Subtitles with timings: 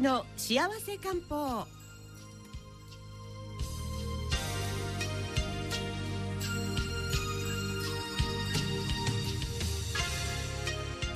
[0.00, 1.66] きの幸せ漢方。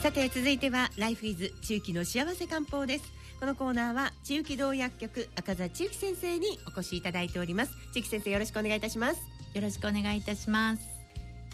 [0.03, 3.05] さて続いてはライフイズ中期の幸せ漢方です。
[3.41, 7.73] このコーナーは中期道薬局赤座中期先生にお越しいただいております。
[7.95, 9.21] 中期先生よろしくお願いいたします。
[9.55, 10.83] よろしくお願いいたします。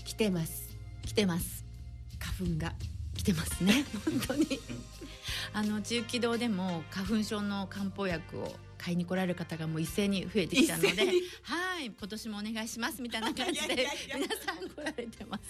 [0.05, 0.69] 来てます。
[1.03, 1.65] 来てます。
[2.19, 2.73] 花粉が
[3.21, 3.85] 来てますね。
[4.05, 4.59] 本当に。
[5.53, 10.89] あの中期堂でも花粉症の漢方薬を買いに来られる方がもう一斉に増えてきたので
[11.43, 11.87] はい。
[11.87, 15.43] 今年もお願いしますみたいな感じで皆さん来られてます。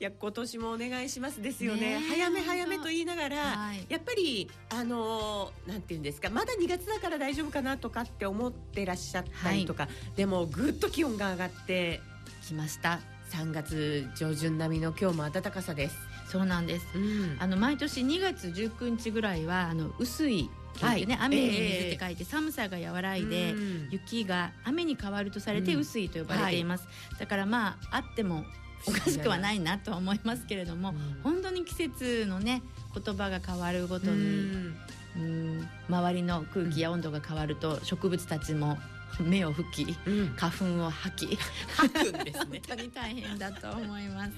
[0.00, 2.00] いや今年もお願いしますですよね。
[2.08, 12.00] 早め早めと言いながら、はい、やっぱりあのなんて言うんですかまだ2月だから大丈夫かなとかって思ってらっしゃったりとか、はい、でもぐっと気温が上がって
[12.44, 13.00] きました。
[13.32, 15.96] 3月上旬並みの今日も暖かさです
[16.32, 20.48] そうなんです、うん、あの毎年2月19日ぐらいはあの薄い
[20.80, 23.52] はい、ね、雨に水って書いて、寒さが和らいで、
[23.90, 28.46] 雪が雨に変わるとされて薄いと呼ばれています、はい、だからまああっても
[28.86, 32.62] おかしくはないなと思いますけれども、うん、本当に季節のね
[32.94, 34.72] 言葉が変わるごとに、
[35.16, 38.78] うん、周りの空気や温度が変わると植物たちも
[39.20, 41.38] 目を吹き、うん、花粉を吐き。
[41.76, 42.62] 吐くんですね。
[42.68, 44.32] 本当に大変だと思います。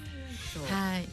[0.71, 1.07] はい。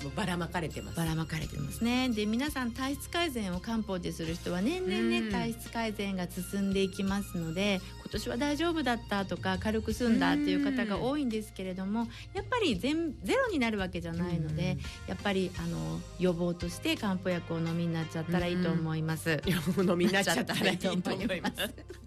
[0.00, 0.96] あのばらまかれてます。
[0.96, 2.08] ばらまかれてますね。
[2.08, 19.42] で皆さん体質改善を漢方でする人は年々ね、うん、体質改善が進んでいきますので今年は大丈夫だったとか軽く済んだっていう方が多いんですけれどもやっぱり全ゼロになるわけじゃないのでやっぱりあの予防として漢方薬を飲みになっちゃったらいいと思います。
[19.78, 21.54] 飲みになっちゃったらいいと思います。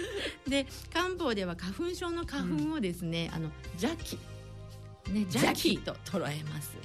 [0.48, 4.16] で漢方では花粉症の花粉をですね、うん、あの邪気。
[5.10, 5.78] ね邪気。
[5.78, 6.76] と捉えます。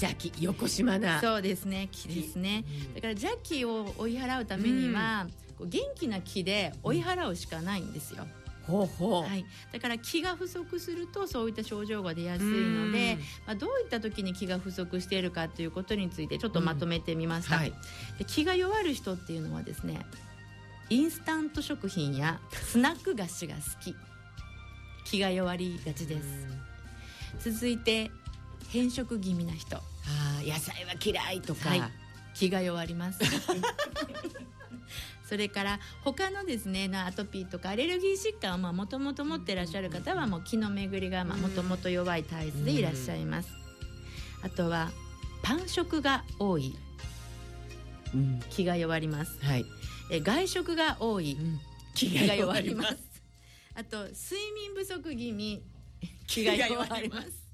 [0.00, 0.32] 邪気。
[0.42, 1.88] 横島なそうですね。
[1.90, 5.26] 気ですね、うん、だから邪気を追い払うためには、
[5.60, 8.26] うん、元気な気で追い払うしかないんですよ、
[8.66, 9.22] ほうほう。
[9.22, 17.72] はい、だから気が不足するとそういった症状が出やすいので、まあ、どういった時に気が不足しているかということについてちょっとまとめてみました、うんはい、
[18.18, 20.04] で気が弱る人っていうのはですね
[20.88, 23.94] インスタント食品やスナック菓子が好き。
[25.04, 26.20] 気が弱りがちで
[27.40, 27.52] す。
[27.52, 28.10] 続いて
[28.70, 29.76] 変色気味な人。
[29.76, 29.82] あ
[30.44, 31.82] 野菜は嫌いとか、はい、
[32.34, 33.20] 気が弱ります。
[35.28, 43.66] それから他のですねアトピーとかアレルギー疾患をもともと持っていらっしゃる方はもう気の巡りがもともと弱い体質でいらっしゃいます。
[44.42, 44.90] あとは
[45.42, 46.76] パン食が多い、
[48.14, 49.64] うん、気が弱ります、はい、
[50.10, 51.60] え外食が多い、うん、
[51.94, 52.96] 気が弱ります。
[53.74, 55.62] あと睡眠不足気味
[56.26, 57.46] 気が弱ります。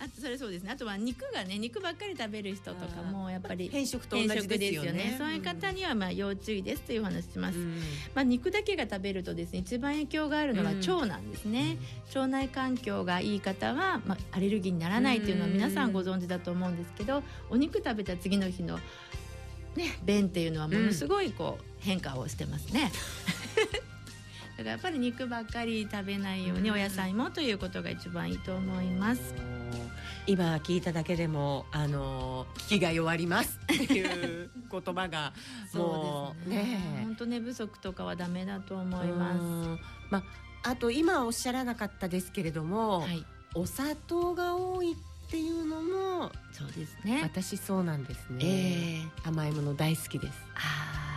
[0.00, 0.70] あとそれそうですね。
[0.72, 7.76] あとは肉がね肉ばっかり食べる人とかもやっぱり変色と同じですよね、ね、そういう方にはまあ要注意ですというお話します、うん、
[8.14, 11.76] まあ肉だけが食べるとですね一番影響があるのが腸なんですね、
[12.14, 18.78] うん、腸内環境がいい方はまあアレルギーにならないというのは皆さんご存知だと思うんですけどお肉食べた次の日の
[19.76, 22.92] ね便っていうのはものすごいこう変化をしてますね。
[24.56, 29.34] だからやっぱり肉ばっかり食べないようにお野菜もということが一番いいと思います。
[30.26, 33.58] 今聞いただけでもあの気が弱ります。
[33.64, 35.32] っていう言葉が
[35.74, 36.78] もうね。
[37.02, 39.82] 本当寝不足とかはダメだと思います。
[40.10, 40.22] まあ
[40.62, 43.24] あと今おっしゃらなかったですけれども、はい、
[43.54, 47.20] お砂糖が多いっていうのもそうですね。
[47.22, 50.34] 私そうなんですね、えー、甘いもの大好きです。
[50.54, 51.09] あ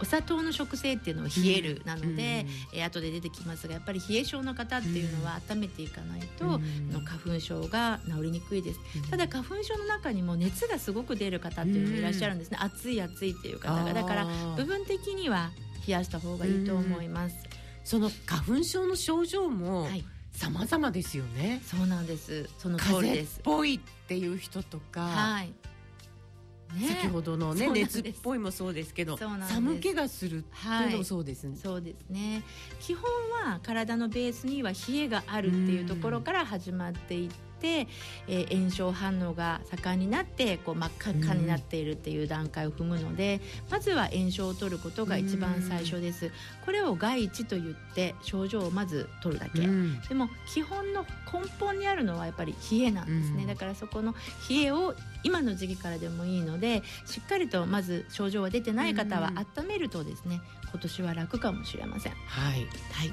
[0.00, 13.92] お砂糖の食性っていうのは冷えるなので、うん、えー、後で出てきますがやっぱり冷え症の方っていうのは温めていかないと、うん、の花粉症が治りにくいです、うん、ただ花粉症の中にも熱がすごく出る方っていうのもいらっしゃるんですね、暑い暑いっていう方が。
[13.92, 15.50] だから部分的には
[15.86, 17.36] 冷やした方がいいと思います、
[17.84, 20.04] その花粉症の症状も、はい。
[20.32, 21.60] 様々ですよね。
[21.66, 22.48] そうなんです。
[22.58, 23.40] その通りです。
[23.40, 25.52] っぽいっていう人とか、はい、
[26.74, 32.42] ね、先ほどのね熱っぽいもそうですけど寒気がするっていうのもそうですね、はい、そうですね。
[32.78, 33.04] 基本
[33.44, 46.26] は体のベースには冷えがあるっていうところから始まっていて、えー、炎症反応が盛んになってこう真っ赤っかになっているっていう段階を踏むので、うん、まずは炎症を取ることが一番最初です。
[46.26, 46.32] うん、
[46.64, 54.14] これを外一と言って症状をまず取るだけ、うん、でも基本の根本にあるのはやっぱり冷えなんですね、だからそこの
[54.48, 62.12] 冷えを今の時期からでもいいのでしっかりとまず症状が出てない方は温めるとですね今年は楽かもしれません。
[62.12, 63.08] はい、はい、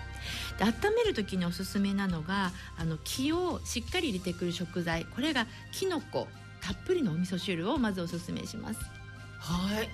[0.58, 5.06] で温める時におすすめなのがあの気をしっかり入れてくる食材。
[5.06, 6.28] これがきのこ
[6.62, 8.80] たっぷりのお味噌汁をまずおすすめします。
[9.40, 9.90] はい。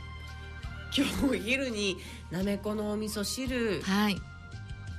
[0.96, 1.98] 今日お昼に
[2.30, 4.22] なめこのお味噌汁、はい、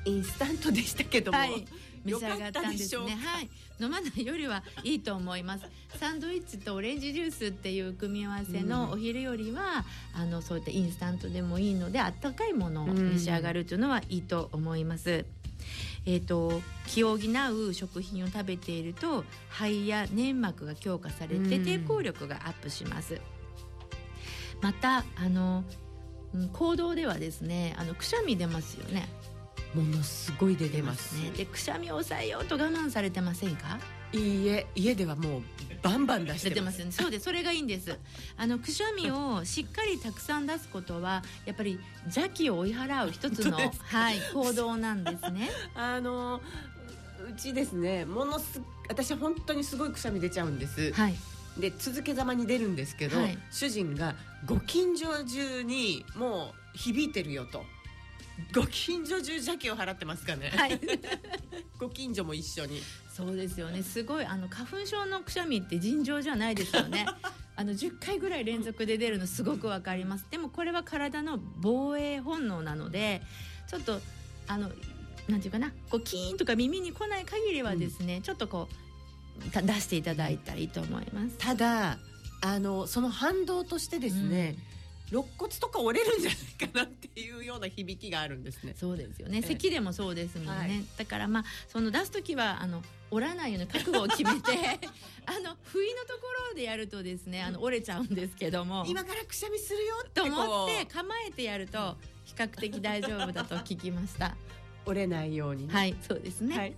[0.05, 1.65] インスタントでしたけども、はい、
[2.05, 3.51] 召し上がったんですねはい。
[3.81, 5.67] 飲まないよりはいいと思います。
[5.99, 9.85] サンドイッチとオレンジジュースっていう組み合わせのお昼よりは、
[10.15, 15.27] うん、あのそういったインスタントでもいいのであったかいものを召し上がるというのはいいと思います、うん
[16.07, 23.21] えーと、気を補う食品を食べていると肺や粘膜が強化されて抵抗力がアップします。
[24.61, 25.65] またあの
[26.53, 29.09] 行動ではですねあのくしゃみ出ますよね。
[29.75, 31.31] ものすごい出てますね。
[31.31, 33.79] でくしゃみを抑えようと我慢されてませんか？
[34.13, 35.43] いいえ家ではもう
[35.83, 36.79] バンバン出してます。
[36.81, 36.93] よね。
[36.93, 37.99] そうでそれがいいんです。
[38.37, 45.51] あのくしゃみをしっかりたくさん出すことはやっぱり邪気を追い払う一つのはい行動なんですね。
[45.75, 46.41] あの
[47.29, 51.15] うちですねものす私は本当にすごいくしゃみ出ちゃうんです、はい、
[51.59, 57.65] で続けざまに出るんですけど、はい、主人がご近所中にもう響いてるよと
[58.55, 60.51] ご近所中邪気を払ってますかね。
[60.51, 60.81] はい。
[61.79, 62.83] ご近所も一緒に。
[63.13, 63.83] そうですよね。
[63.83, 67.07] すごいあの花粉症のくしゃみって尋常じゃないですよね。
[67.57, 70.27] あの10回ぐらい連続で出るのすごくわかります。
[70.31, 73.23] でもこれは体の防衛本能なので、
[73.69, 74.01] ちょっと
[74.49, 74.71] あの
[75.29, 78.69] なんていうかな、こうキーンとか耳に来ない限りはですね、うん、ちょっとこ
[79.39, 81.37] う出していただいたらいいと思います。
[81.39, 81.99] ただ
[82.41, 84.57] あのその反動としてですね。
[84.69, 84.74] うん
[85.11, 88.75] 肋骨とか折れるんじゃないかなっていうような響きがあるんですね。
[88.77, 89.43] そうですよね。
[89.43, 90.53] 咳でもそうですもんね。
[90.53, 94.51] はい、だからまあその出す時はあの折らないような覚悟を決めて
[95.27, 104.37] あの不意のところでやるとですねあの折れちゃうんですけども今からくしゃみするよと思って構えてやると比較的大丈夫だと聞きました。
[104.87, 106.75] 折れないように、ね、はいそうですね、はい、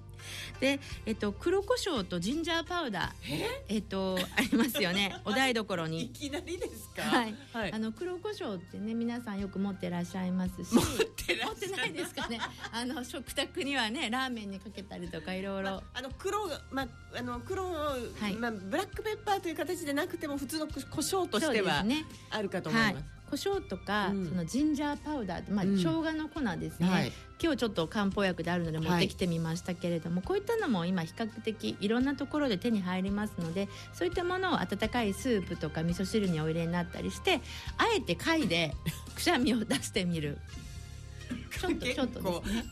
[0.61, 3.57] で、えっと、黒胡椒とジンジャーパウダー。
[3.69, 3.79] え？
[3.79, 5.15] っとありますよね。
[5.25, 6.05] お台所に。
[6.05, 6.09] い。
[6.11, 7.03] きなりですか？
[7.03, 10.75] はい、はい、あの黒胡椒ってね皆さんよく持ってらっしゃいますし。
[10.75, 12.41] 持って持ってないですかね。
[12.73, 15.83] あの食卓にはねラーメンにかけたりとかいろいろ。
[15.95, 16.89] あの黒まあ
[17.19, 17.97] あの黒、は
[18.29, 27.13] い、まあブラックペッパーという形でなくても普通の胡椒としては、ね、あるかと思います、はい胡椒とか、うん、そのジンジャーパウダー、まあ、生姜の粉ですね、はい、
[27.43, 37.41] 今日ちょっと漢方薬であるので持ってきてみましたけれども、はい、こういったのも今比較的いろんなところで手に入りますのでそういったものを温かいスープとか味噌汁にお入れになったりして
[37.79, 38.75] あえて貝で
[39.15, 40.39] くしゃみを出してみる。
[41.59, 42.65] ちょっとちょっとですね。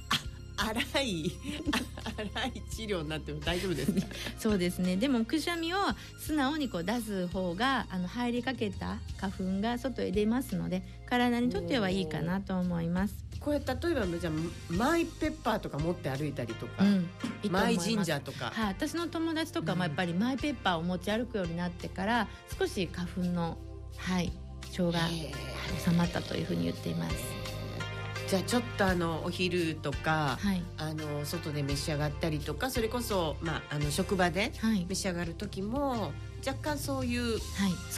[0.57, 4.07] 荒い荒い治療になっても大丈夫ですか
[4.39, 4.97] そうですね。
[4.97, 5.79] でもくしゃみを
[6.19, 13.25] 素直にこう出す方があの入りかけた花粉が外へ出ますので体にとってはいいかなと思います。
[13.41, 17.09] これ例えばじゃあマイペッパーとか持って歩いたりとか、うん、
[17.43, 22.29] いいマイジンジャーとか、はい、私の友達とかもやっぱりマイペッパーを持ち歩くようになってから
[22.59, 23.59] 少し花粉の
[23.99, 24.33] はい
[24.71, 25.01] 症が
[25.85, 27.44] 収まったというふうに言っています。
[28.35, 34.51] じゃあちょっとあのお昼とか、はい、あの外で召し上がったりとかそれこそ、まあ、あの職場で
[34.89, 36.11] 召し上がる時も、
[36.45, 37.41] 若干そういう、はい、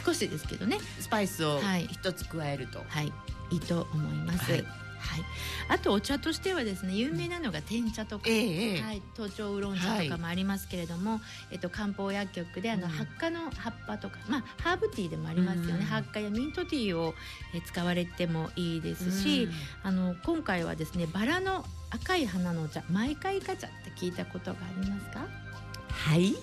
[0.05, 3.11] 少しですけどねスパイスを一つ加えると、はい、
[3.49, 4.51] いいと思います。
[4.51, 5.23] はいはい、
[5.69, 17.13] あとお茶としてはですね有名なのが天茶とか、えはい、頭頂ウーロン茶とかもありますけれども、はい、えっと、漢方薬局であの、発火の葉っぱとか、まあ、ハーブティーでもありますよね、うん、発火やミントティーを、
[17.53, 19.51] え使われてもいいですし、うん、
[19.83, 25.27] あの今回はですねバラの赤い花のお茶マイカイカ茶って聞いたことがありますか？
[25.89, 26.35] はい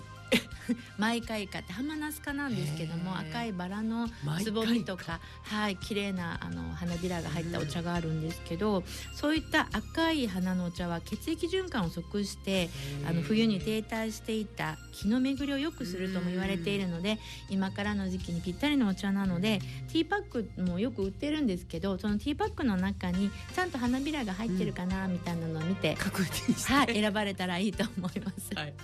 [0.96, 4.08] マイカイカってハマナス科なんですけども赤いバラの
[4.42, 8.82] つぼみとかはい綺麗なあの花びらが入ったお茶があるんですけど
[9.14, 12.70] そういった赤い花のお茶は血液循環を促して
[13.08, 17.18] あの冬に停滞していた気の巡りを良くするとも言われているので
[17.50, 19.58] 今からの時期にぴったりのお茶なので
[19.92, 28.50] ティーパックもよく売ってるんですけどそのティーパックの中にちゃんと花びらが入ってるかなみたいなのを見て、はい、選ばれたらいいと思います。
[28.54, 28.74] はい。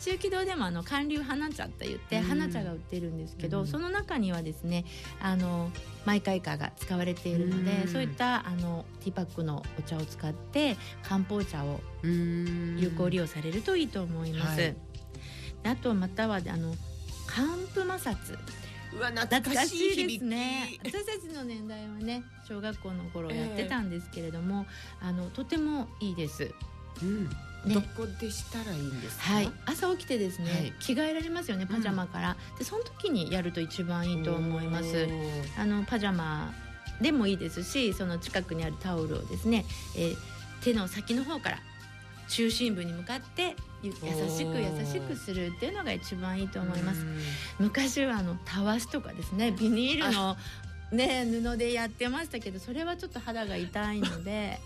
[0.00, 4.84] 中気堂でもあの寒流花茶って言って花茶が売ってるんですけど、その中にはですね
[5.22, 5.70] あの
[6.04, 14.60] マイカイカが使われているので、そういったあのティーパックのお茶を使って漢方茶を有効利用されるといいと思います。
[14.60, 14.76] はい、
[15.64, 16.74] あとまたはあの
[17.26, 18.38] 寒風摩擦。
[18.96, 20.78] うわ懐かしいですね。
[20.84, 24.66] 私たちの年代はね小学校の頃やってたんですけれども、
[25.02, 26.52] えー、あのとてもいいです。
[27.02, 27.24] うん。
[27.24, 27.30] ね、
[27.66, 35.08] どこでしたらいいんですはい、朝起きてですね、はい、着替えられますよねパジャマから、うん、でその時にやると一番いいと思います。
[35.58, 36.52] あのパジャマ
[37.00, 39.64] でもいいですしその近くにあるタオルをですね、
[39.96, 40.16] えー、
[40.62, 41.58] 手の先の方から
[42.28, 47.04] 中心部に向かって優しく優しくするっていうのが一番いいと思います。
[47.58, 50.36] 昔はあのたわしとかですねビニールの
[50.92, 54.58] ね布でやってましたけどそれはちょっと肌が痛いので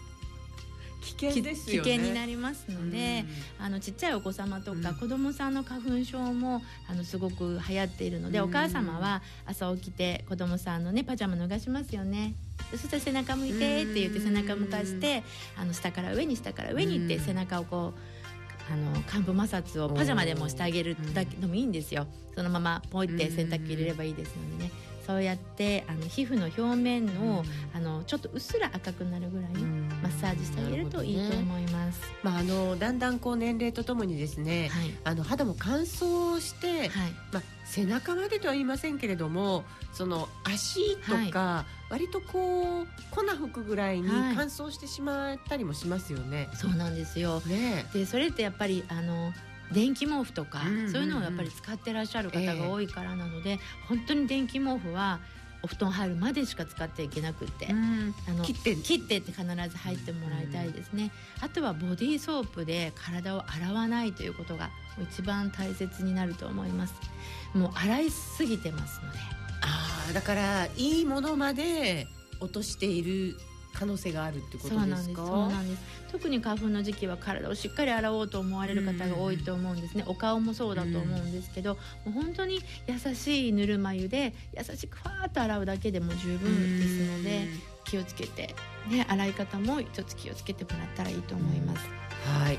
[1.00, 1.90] 危険ですよね。
[1.90, 3.24] 危険になりますので、
[3.58, 12.34] あのちっちゃいお子様とか、うん、子供さんの花粉症もあのすごく流行っているので、うん、お母様は朝起きて子供さんのねパジャマ脱がしますよね。
[12.70, 15.22] そしたら背中向いてって言って背中向かして
[15.56, 22.06] あの下から上に下から上にって背中をこうあの幹部摩擦をパジャマでもしてあげるだけでもいいんですよ。
[22.34, 24.70] そのままポイって洗濯機入れればいいですのでね
[25.08, 32.00] そうやってあの皮膚の表面の,、あのちょっとうっすら赤くなるぐらいマッサージしてあげるといいと思います。
[32.02, 46.50] ね、まああのだんだんこう年齢とともにですね、はい、あの肌も乾燥して、はい、まあ背中までとは言いませんけれども、その足とか、はい、割とこう粉吹くぐらいに乾燥してしまったりもしますよね。
[46.52, 47.40] そうなんですよ。
[47.46, 49.32] ね、でそれってやっぱりあの
[49.72, 53.58] 電気毛布とか、そういうのをやっぱり使ってらっしゃる方が多いからなので、えー、
[53.88, 55.20] 本当に電気毛布は
[55.62, 58.76] お布団入るまでしか使っていけなくて、あの切って。
[58.76, 61.10] 切ってって必ず入ってもらいたいですね、
[61.40, 64.70] あとはボディーソープで体を洗わないということが
[65.02, 66.94] 一番大切になると思います。
[67.54, 69.18] もう洗いすぎてますので。
[69.60, 72.06] ああだからいいものまで
[72.40, 73.36] 落としている
[73.78, 75.26] 可能性があるってことですか？
[75.26, 80.04] そうなんです特に花粉の時期は体をしっかり洗おうと思われる方が多いと思うんですね。
[80.06, 87.46] お顔もそうだと思うんですけどもう本当に優しいぬるま湯で優しくファーッと洗うだけでも十分ですので
[87.84, 88.54] 気をつけて、
[88.90, 91.86] ね、洗い方も一つ気をつけてもらったらいいと思います。
[92.24, 92.58] はい。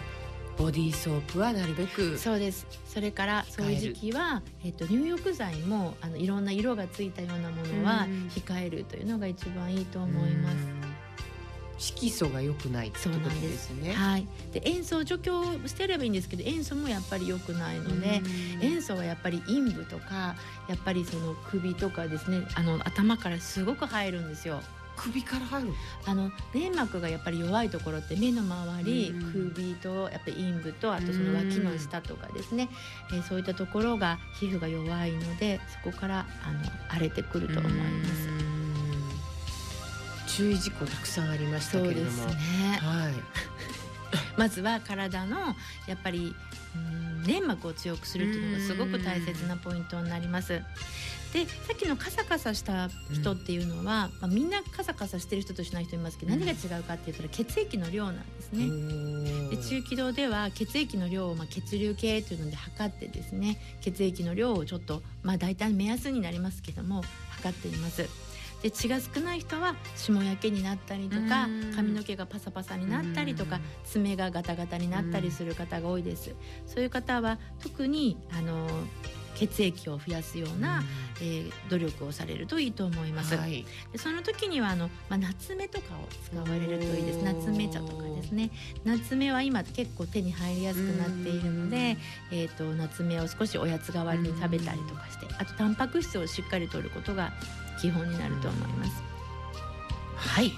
[0.58, 2.68] ボディーソープはなるべくそうです。
[2.86, 10.58] それからそういう時期は、えっと、入浴剤もあのいろんな色がついたようなものは控えるというのが一番いいと思います。
[11.80, 13.94] 色素が良くないってことですね。
[13.94, 14.28] はい。
[14.52, 15.32] で塩素除去
[15.66, 18.22] してればいいんですけど塩素もやっぱり良くないので
[18.62, 20.36] 塩素はやっぱり陰部とか
[20.68, 24.62] やっぱりその首とかですねあの頭からすごく入るんですよ。
[25.00, 25.74] 首から入る
[26.06, 32.68] あの粘膜がやっぱり弱いところって目の周り首とやっぱり陰部とあとその脇の下とかですね、
[33.14, 36.60] えー、そういったところが皮膚が弱いのでそこからあの
[36.90, 38.49] 荒れてくると思います。
[40.40, 42.34] 注意事項たくさんありましたけれども、ね、
[42.80, 43.14] はい、
[44.40, 45.54] まずは体の
[45.86, 46.34] やっぱり
[47.28, 50.62] 粘膜を強くするっていうのがすごく大切なポイントになります。
[51.34, 59.58] でさっきのカサカサした人っていうのは、うん、まあ、みんなカサカサしてる人としない人いますけど、何が違うかって言ったら血液の量なんですね。
[59.58, 68.29] で中気道では血液の量をまあ血流計というので測ってですね血液の量をちょっとまあ大体目安になりますけども測っています。
[68.62, 76.36] で血が少ない人は霜焼けになったりとか髪の毛がパサパサになったりとか爪がガタガタになったりする方が多いです。
[76.66, 78.68] そういう方は特にあの
[79.40, 80.84] 血液を増やすような、
[81.22, 83.38] えー、努力をされるといいと思います。
[83.38, 87.24] はい、でその時にはあの、まあ、夏目とかを使われるといいです。
[87.24, 88.52] 夏目茶とかですね。
[88.84, 91.98] 夏目は今結構手に入りやすくなっているので、
[92.32, 97.32] えっ、ー、と夏目を少しおやつ代わりに食べたりとかして、あとタンパク質をしっかりとることが
[97.80, 99.04] 基本になると思います。
[100.18, 100.52] はい、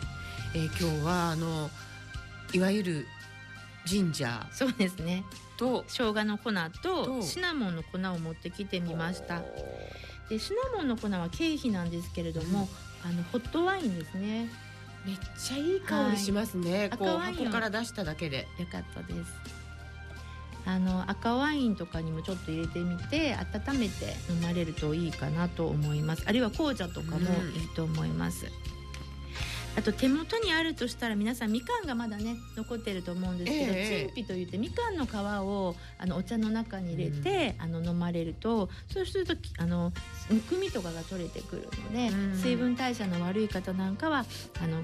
[0.56, 1.70] えー、今日はあの
[2.54, 3.08] いわゆる
[3.86, 5.24] ジンジャーそうですね。
[5.58, 5.84] と。
[5.88, 9.42] 生姜の粉とシナモンの粉を持ってきてみました。
[10.30, 12.70] でシナモンの粉は経費なんですけれども、
[13.04, 14.50] うん、あのホットワインですね。
[15.06, 18.48] めっちゃいい香りしますね、はい、こう箱から出しただけで。
[18.60, 19.62] よかったです。
[20.64, 26.24] あの赤ワインとかにもちょっと入れてみて温めて飲まれるといいかなと思います。
[26.28, 28.81] あるいは紅茶とかもいいと思います、うん
[29.78, 39.94] あと手元にあるとしたら皆さんみかんがまだね残ってると思うんですけど、えー、陳皮といってみかんの皮をあのお茶の中に入れて、うん、あの飲まれるとそうするとあの
[40.30, 44.26] むくみとかが取れてくるので、うん、水分代謝の悪い方なんかは
[44.62, 44.82] あの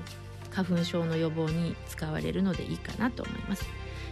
[0.52, 3.66] 花粉症の予防に使われるのでいいかなと思います。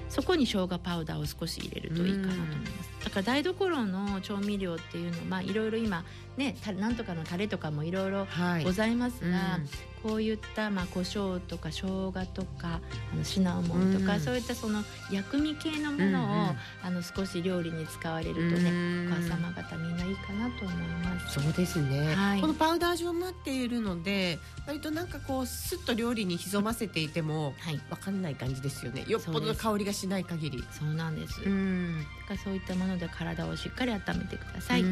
[0.10, 2.90] そこに生姜パウダーを少し入れるといいかなと思います。
[3.06, 6.04] だから台所の調味料っていうのはまあいろいろ今
[6.38, 8.28] ねなんとかのタレとかもいろいろ
[8.64, 9.70] ございますが、はいうん、
[10.06, 12.80] こういったまあ胡椒とか生姜とか
[13.12, 21.42] あのシナモンとか、うん、そういったその薬味系のものを、うんうん、あの少し料理に使われるとね、お母様方みんないいかなと思います。
[21.42, 27.56] そうですね、はい、このパウダー状になっているので割となんかこうすっと料理に潜ませていても
[27.90, 29.06] わかんない感じですよね。
[29.08, 30.64] よっぽどの香りがしない限り。
[30.72, 31.42] そうなんです。
[31.42, 34.84] うん、だそういったもので体をしっかり温めてください。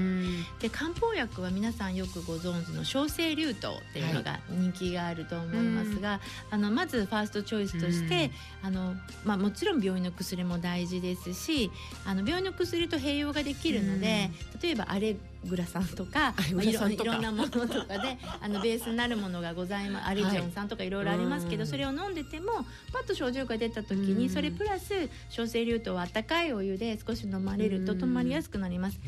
[0.59, 6.19] で漢方薬は皆さんよくご存知の小生竜頭っていうのが人気ががあると思いますが、
[6.49, 8.31] あのまずファーストチョイスとして、
[8.61, 8.95] あの
[9.25, 11.71] まあ、もちろん病院の薬も大事ですし
[12.05, 14.29] あの病院の薬と併用ができるので、
[14.61, 22.53] 例えばアレグラさんとか、まあ、いろいろんなものとかで あのベースになるものがございますアリジョンさんとかいろいろありますけど、はい、それを飲んでても
[22.93, 28.99] パッと症状が出た時にそれプラス小生流糖は温かいお湯で少し飲まれると止まりやすくなります。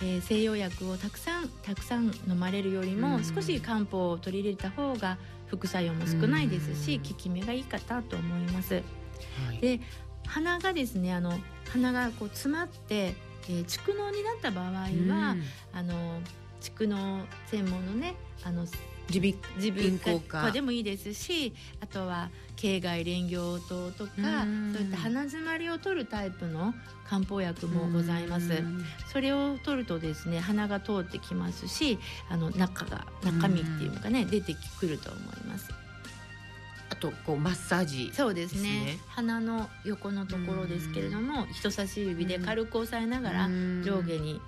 [0.00, 8.74] えー、西洋薬をたくさんたくさん飲まれるよりも少し漢方を取り入れた方が副作用も少ないですし効き目がいいかなと思います。
[8.74, 8.80] は
[9.52, 9.80] い、で
[10.26, 11.38] 鼻がですねあの
[11.70, 13.14] 鼻がこう詰まって
[13.48, 15.36] えー、蓄膿になった場合は、
[16.60, 18.66] 蓄膿専門のねあの
[19.10, 24.10] 耳鼻咽喉科でもいいですしあとは経外連行糖とか
[24.72, 26.74] そういった鼻詰まりを取るタイプの
[27.08, 28.62] 漢方薬もございます。
[29.12, 31.98] それを取るとですね鼻が通ってきますし
[32.30, 35.70] あの中が中身っていうのがね出てくると思います。
[36.90, 38.98] あとこうマッサージ、ね、そうですね。
[39.08, 43.48] 鼻の横のところですけれども人差し指で軽く押さえながら
[43.82, 44.40] 上下に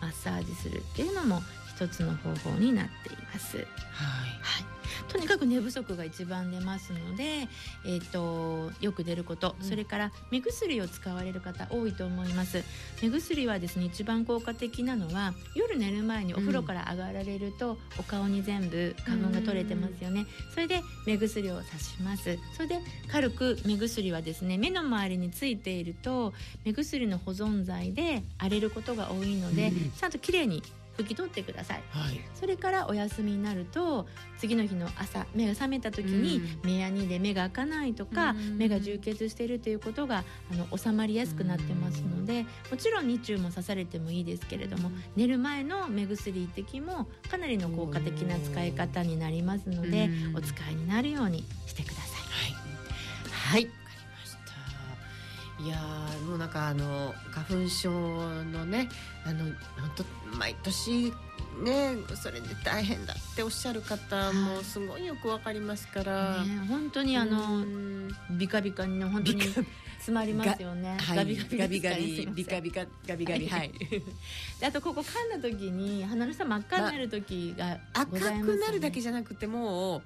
[0.00, 1.40] マッサージするっていうのも
[1.76, 3.56] 一つの方法になっています。
[3.56, 4.64] はい、はい。
[5.08, 7.48] とにかく寝不足が一番出ますので、
[7.84, 12.64] えーと、よく出ること、うん、それから目薬を使われる方多いと思います。
[13.00, 22.38] 目薬はですね一番効果的なのは夜寝る前にお風呂から上がられると、うん、お顔に全部花粉が取れてますよね、それで目薬をさします。
[22.56, 26.32] それで軽く目薬はですね目の周りについていると
[26.64, 30.62] 目薬の保存剤で荒れることが多いので、うん、ちゃんときれいに
[30.96, 34.06] 拭き取ってください、はい、それからお休みになると
[34.38, 52.04] 次の日の朝目が覚めた時に目やにで目が開かないとか、目が充血しているということがあの収まりやすくなってますのでもちろん日中も刺されてもいいですけれども寝る前の目薬一滴もかなりの効果的な使い方になりますのでお使いになるようにしてください。
[53.30, 53.83] はい、はい
[55.60, 55.76] いや
[56.26, 58.88] もうなんかあの花粉症のね
[59.24, 59.54] あの本
[59.96, 61.12] 当毎年
[61.62, 67.64] ねそれで大変だっておっしゃる方もすごいよくわかりますから、ね、本当にあの
[68.32, 69.42] ビカビカにね本当に
[70.04, 70.98] 詰まりますよね。
[71.00, 73.72] はい、ガビガビガビガビビカビカガビガビはい。
[74.60, 78.06] であとここ噛んだ時に鼻の下真っ赤になる時が、赤
[78.42, 80.02] くなるだけじゃなくても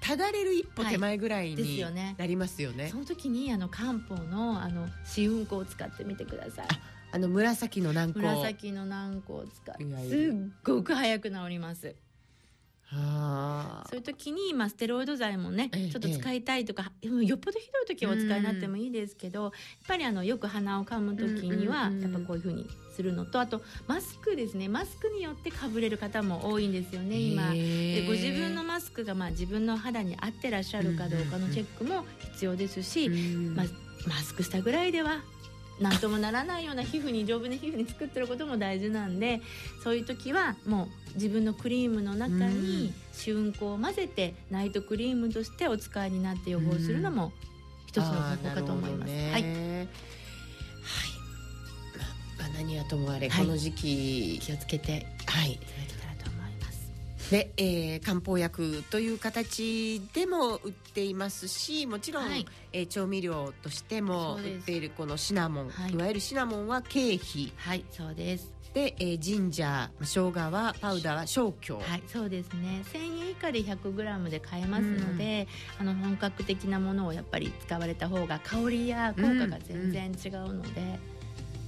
[0.00, 1.84] ただれる一歩手前ぐらいに
[2.16, 2.82] なりますよね。
[2.82, 6.66] はい、その時にあの漢方のあの試運行を使ってみてください。
[7.12, 8.20] あの紫の軟膏。
[8.20, 11.94] 紫の軟膏を使ってすっごく早く治ります。
[12.92, 12.96] そ
[13.92, 19.52] ういう時に、まあ、ステロイド剤もね、ちょっと使いたいとか、ええ、よっぽどひどい時はお使いになってもいいですけど、やっ
[19.86, 22.66] ぱりあのよく鼻をかむ時には、やっぱこういうふうに
[23.00, 24.68] するのとあとマスクですね。
[24.68, 27.50] マスクによってかぶれる方も多いんですよね今。
[27.50, 33.66] でご自分のマスクがまあ自分の肌に合ってらっしゃるかどうかのチェックも必要ですし、まあ、
[34.06, 35.22] マスクしたぐらいでは
[35.80, 39.40] 何ともならないような皮膚に丈夫な皮膚に作ってることも大事なんで
[39.82, 47.32] そういう時はもう自分のクリームの中に試運行を混ぜてナイトクリームとしてお使いになって予防するのも
[47.86, 49.10] 一つの方法かと思います。
[49.10, 49.88] はい、
[52.54, 55.58] 何はともあれ、この時期気をつけてはい。
[57.30, 67.52] で、えー、漢方薬という形でも売っていますしもちろん、はい、えー、調味料としても売っているこのシナモン、はい、いわゆるシナモンは経費。
[67.56, 68.52] はいそうです。
[68.74, 72.82] で、えー、ジンジャー生姜はパウダーは生姜はいそうですね。
[72.92, 75.46] 1000円以下で 100g で買えますので、
[75.80, 80.98] うん、あの本格的なものをやっぱり使われた方が香りや効果が全然違うので、うんうん、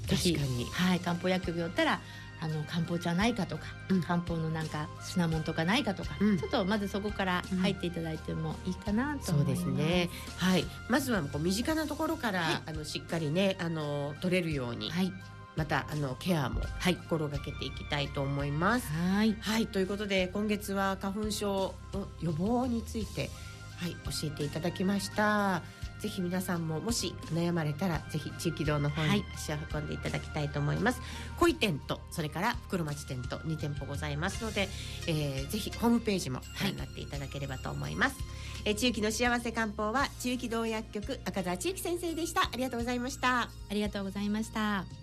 [0.09, 2.01] 確かに、はい、漢方薬業ったら
[2.43, 9.63] あの漢方茶ないかとか、うん、漢方のなんかシナモンとかないかとか、うん、ちょっとまずそこから入っていただいてもいいかなと思います。
[9.63, 10.11] そうですね。
[10.39, 10.65] はい。
[10.89, 14.91] まずはこう身近なところから、はい、あのしっかりねあの取れるように。
[14.91, 15.13] はい。
[15.55, 18.89] またあのケアも、はい、心がけていきたいと思います。
[18.89, 23.31] はい、はい、ということで今月は花粉症の予防について、
[23.77, 25.63] はい、教えていただきました。
[26.03, 31.01] ぜひ皆さんももし悩まれたらぜひ地域堂の方に足を運んでいただきたいと思います。
[31.39, 34.69] 小、井、店とそれから袋町店と2店舗ございますので、
[35.07, 38.17] えー、ぜひホームページもご覧になっていただければと思います。
[38.17, 38.25] はい、
[38.65, 42.43] えー、地域の幸せ漢方は地域堂薬局赤澤千幸先生でした。
[42.43, 43.43] ありがとうございました。
[43.43, 45.02] ありがとうございました。